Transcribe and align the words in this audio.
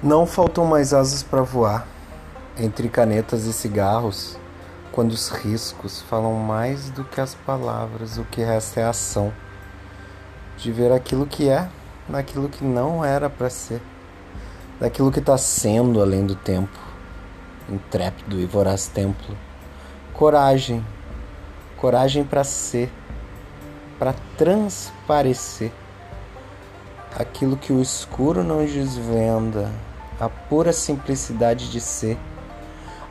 Não 0.00 0.26
faltam 0.26 0.64
mais 0.64 0.94
asas 0.94 1.24
para 1.24 1.42
voar 1.42 1.84
entre 2.56 2.88
canetas 2.88 3.46
e 3.46 3.52
cigarros, 3.52 4.38
quando 4.92 5.10
os 5.10 5.28
riscos 5.28 6.00
falam 6.02 6.34
mais 6.34 6.88
do 6.90 7.02
que 7.02 7.20
as 7.20 7.34
palavras, 7.34 8.16
o 8.16 8.22
que 8.22 8.40
resta 8.40 8.78
é 8.78 8.84
a 8.84 8.90
ação 8.90 9.32
de 10.56 10.70
ver 10.70 10.92
aquilo 10.92 11.26
que 11.26 11.48
é 11.48 11.68
naquilo 12.08 12.48
que 12.48 12.62
não 12.62 13.04
era 13.04 13.28
para 13.28 13.50
ser, 13.50 13.82
daquilo 14.78 15.10
que 15.10 15.18
está 15.18 15.36
sendo 15.36 16.00
além 16.00 16.24
do 16.24 16.36
tempo, 16.36 16.78
intrépido 17.68 18.38
e 18.38 18.46
voraz 18.46 18.86
templo. 18.86 19.36
Coragem, 20.14 20.86
coragem 21.76 22.22
para 22.22 22.44
ser, 22.44 22.88
para 23.98 24.14
transparecer 24.36 25.72
aquilo 27.18 27.56
que 27.56 27.72
o 27.72 27.82
escuro 27.82 28.44
não 28.44 28.64
desvenda 28.64 29.68
a 30.20 30.28
pura 30.28 30.72
simplicidade 30.72 31.70
de 31.70 31.80
ser, 31.80 32.18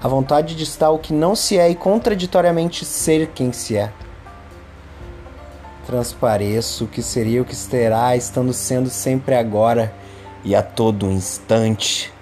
a 0.02 0.08
vontade 0.08 0.56
de 0.56 0.64
estar 0.64 0.90
o 0.92 1.00
que 1.00 1.14
não 1.14 1.36
se 1.36 1.58
é 1.58 1.70
e 1.70 1.76
contraditoriamente 1.76 2.86
ser 2.86 3.28
quem 3.28 3.52
se 3.52 3.78
é. 3.78 3.92
Transpareço 5.86 6.84
o 6.84 6.88
que 6.88 7.02
seria 7.02 7.42
o 7.42 7.46
que 7.46 7.56
será, 7.56 8.16
estando 8.16 8.52
sendo 8.54 8.90
sempre 8.90 9.36
agora 9.36 9.94
e 10.44 10.56
a 10.56 10.62
todo 10.62 11.10
instante. 11.10 12.14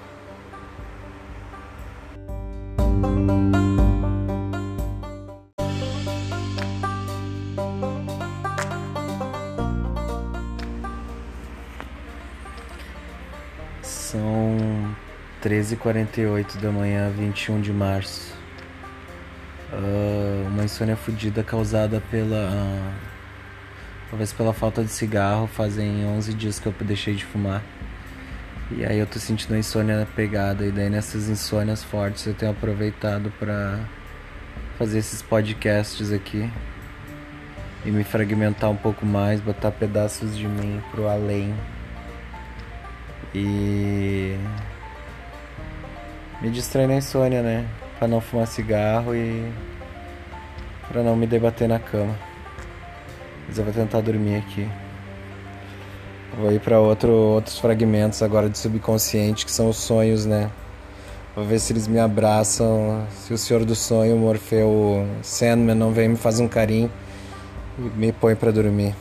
São 14.16 14.96
13h48 15.44 16.62
da 16.62 16.72
manhã, 16.72 17.10
21 17.10 17.60
de 17.60 17.74
março. 17.74 18.34
Uh, 19.74 20.48
uma 20.48 20.64
insônia 20.64 20.96
fodida 20.96 21.44
causada 21.44 22.02
pela. 22.10 22.50
Uh, 22.50 22.94
talvez 24.10 24.32
pela 24.32 24.54
falta 24.54 24.82
de 24.86 24.90
cigarro. 24.90 25.48
Fazem 25.48 26.06
11 26.06 26.34
dias 26.34 26.60
que 26.60 26.66
eu 26.66 26.74
deixei 26.80 27.14
de 27.14 27.26
fumar. 27.26 27.62
E 28.72 28.86
aí 28.86 28.98
eu 28.98 29.06
tô 29.06 29.20
sentindo 29.20 29.54
a 29.54 29.58
insônia 29.58 30.08
pegada. 30.16 30.66
E 30.66 30.72
daí 30.72 30.90
nessas 30.90 31.28
insônias 31.28 31.84
fortes 31.84 32.26
eu 32.26 32.34
tenho 32.34 32.54
aproveitado 32.54 33.34
para 33.38 33.82
fazer 34.78 35.00
esses 35.00 35.22
podcasts 35.22 36.10
aqui. 36.14 36.50
E 37.84 37.92
me 37.92 38.06
fragmentar 38.06 38.70
um 38.70 38.78
pouco 38.78 39.06
mais, 39.06 39.42
botar 39.42 39.72
pedaços 39.72 40.38
de 40.38 40.48
mim 40.48 40.82
pro 40.92 41.06
além 41.06 41.54
e 43.36 44.38
me 46.42 46.50
distrair 46.50 46.88
na 46.88 46.96
insônia, 46.96 47.42
né? 47.42 47.68
Pra 48.00 48.08
não 48.08 48.22
fumar 48.22 48.48
cigarro 48.48 49.14
e 49.14 49.52
pra 50.88 51.04
não 51.04 51.16
me 51.16 51.28
debater 51.28 51.68
na 51.68 51.80
cama. 51.80 52.16
Mas 53.48 53.58
eu 53.58 53.66
vou 53.66 53.74
tentar 53.74 54.00
dormir 54.00 54.38
aqui. 54.38 54.68
Vou 56.38 56.52
ir 56.52 56.60
para 56.60 56.80
outro, 56.80 57.12
outros 57.12 57.60
fragmentos 57.60 58.22
agora 58.22 58.50
de 58.50 58.58
subconsciente 58.58 59.46
que 59.46 59.52
são 59.52 59.70
os 59.70 59.78
sonhos, 59.78 60.26
né? 60.26 60.50
Vou 61.36 61.44
ver 61.44 61.60
se 61.60 61.74
eles 61.74 61.88
me 61.88 62.00
abraçam, 62.00 63.06
se 63.10 63.34
o 63.34 63.38
Senhor 63.38 63.66
do 63.66 63.76
Sonho, 63.76 64.16
Morfeu 64.16 65.06
Sandman, 65.22 65.76
não 65.76 65.92
vem 65.92 66.10
me 66.10 66.16
fazer 66.16 66.42
um 66.42 66.48
carinho 66.48 66.90
e 67.78 67.82
me 67.82 68.14
põe 68.14 68.36
para 68.36 68.52
dormir. 68.52 68.96